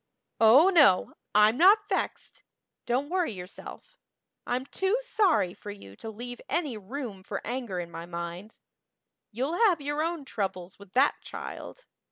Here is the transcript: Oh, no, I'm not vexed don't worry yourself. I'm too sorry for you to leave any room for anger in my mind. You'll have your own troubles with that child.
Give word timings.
Oh, 0.39 0.69
no, 0.69 1.13
I'm 1.35 1.57
not 1.57 1.87
vexed 1.87 2.41
don't 2.87 3.11
worry 3.11 3.31
yourself. 3.33 3.99
I'm 4.47 4.65
too 4.65 4.97
sorry 5.01 5.53
for 5.53 5.69
you 5.69 5.95
to 5.97 6.09
leave 6.09 6.41
any 6.49 6.75
room 6.75 7.21
for 7.21 7.39
anger 7.45 7.79
in 7.79 7.91
my 7.91 8.07
mind. 8.07 8.57
You'll 9.31 9.59
have 9.67 9.79
your 9.79 10.01
own 10.01 10.25
troubles 10.25 10.79
with 10.79 10.93
that 10.93 11.17
child. 11.21 11.85